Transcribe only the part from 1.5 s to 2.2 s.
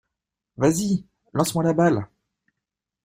la balle!